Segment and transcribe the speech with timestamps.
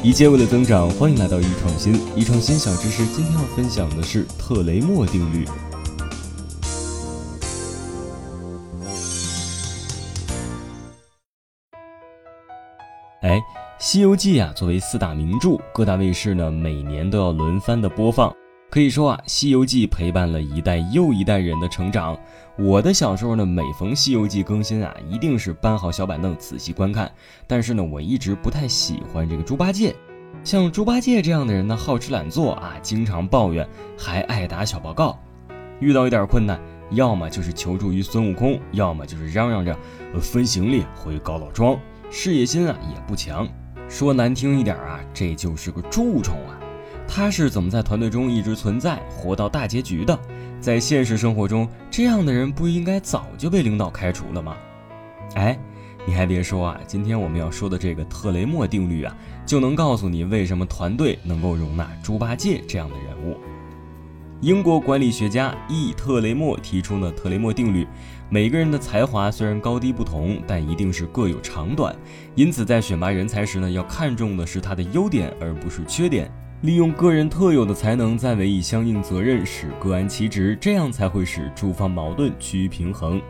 [0.00, 2.00] 一切为了增长，欢迎来到易创新。
[2.14, 5.44] 易创新小知识，今天要分享的是特雷莫定律。
[13.22, 13.36] 哎，
[13.80, 18.32] 《西游记》啊，作为四大名著，各大卫视呢每年都要轮番的播放。
[18.70, 22.18] 可以说啊，《西游记》陪伴了一代又一代人的成长。
[22.58, 27.10] 我的小时候呢，每逢《西游记》更新啊，一定是搬好小板凳仔细观看。
[27.46, 29.96] 但是呢，我一直不太喜欢这个猪八戒。
[30.44, 35.18] 像猪八戒这样的人呢，好吃懒做啊，经常抱怨，还爱打小报告。
[35.80, 39.74] 遇到一点困难，要么就是求助于孙悟空，要么就是嚷嚷着
[40.20, 41.78] 分行李回高老庄。
[42.10, 43.48] 事业心啊也不强。
[43.88, 46.60] 说难听一点啊，这就是个蛀虫啊。
[47.08, 50.16] 他是怎么在团队中一直存在，活到大结局的？
[50.60, 54.54] 在现实生活中，这样的人不应该早就被领导开除了吗？
[55.34, 55.58] 哎，
[56.06, 63.38] 你还别说啊，今天我们要说的这个特雷莫定律啊，就能告诉你为什么团队能够容纳猪八戒这样的人物。
[64.40, 67.86] 英国管理学家 E 特雷莫提出了特雷莫定律：
[68.30, 71.94] 每个人的才华虽然高低不同，但一定是各有长短。
[72.36, 76.30] 因此，在选拔人才时呢，要看重的是他的优点，而不是缺点。
[76.62, 83.22] 利用个人特有的才能，再委以相应责任，使各安其职，这样才会使诸方矛盾趋于平衡。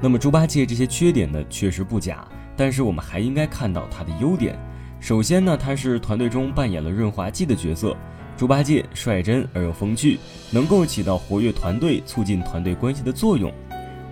[0.00, 2.24] 那么猪八戒这些缺点呢，确实不假，
[2.56, 4.56] 但是我们还应该看到他的优点。
[5.00, 7.96] 首先呢，他是团队中扮演了润滑剂的角色。
[8.36, 10.20] 猪八戒率真而又风趣，
[10.52, 13.52] 能够起到活跃团队、促进团队关系的作用。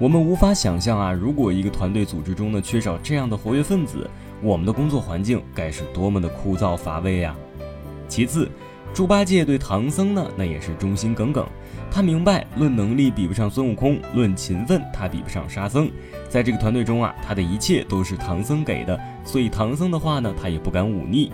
[0.00, 4.10] 我们无法想象啊，如果一个团队组织中呢缺少这样的活跃分子，
[4.42, 7.36] 我们的工作环境该是多么的枯燥乏味呀！
[8.08, 8.48] 其次，
[8.94, 11.46] 猪八戒对唐僧呢，那也是忠心耿耿。
[11.90, 15.90] 他明白，论能力比不上孙悟空，论勤奋他比不上沙僧。
[16.28, 21.30] 在这个团队中啊，他的一切都是唐僧给的，所以唐僧的话呢，他也不敢忤逆。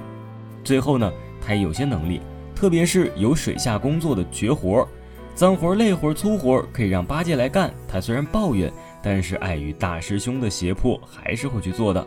[0.62, 2.20] 最后呢，他也有些能力，
[2.54, 4.86] 特别是有水下工作的绝活，
[5.34, 7.72] 脏活累活粗活可以让八戒来干。
[7.88, 8.72] 他虽然抱怨，
[9.02, 12.06] 但是碍于大师兄的胁迫，还是会去做的。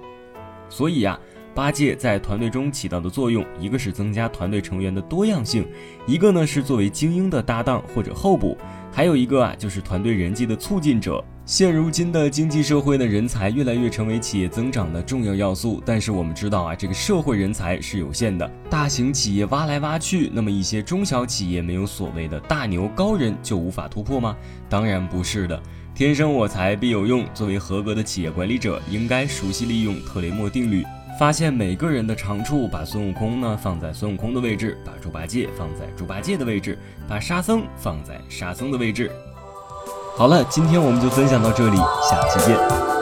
[0.70, 1.18] 所以呀。
[1.58, 5.68] 八戒在团队中起到的作用，一个是增加团队成员的多样性，
[6.06, 8.56] 一个呢是作为精英的搭档或者候补，
[8.92, 11.24] 还有一个啊就是团队人际的促进者。
[11.48, 24.38] 现如今的经济社会的人才越来越成为企业增长的重要要素，但是我们知道啊，这个社会人才是有限的，大型企业挖来挖去，那么一些中小企业没有所谓的大牛高人就无法突破吗？
[24.70, 25.60] 当然不是的，
[25.96, 27.26] 天生我材必有用。
[27.34, 30.84] 作为合格的企业管理者，应该熟悉利用特雷莫定律。
[31.18, 39.12] 发现每个人的长处，把孙悟空呢放在孙悟空的位置，把猪八戒放在猪八戒的位置，把沙僧放在沙僧的位置。
[40.16, 42.97] 好了，今天我们就分享到这里，下期见。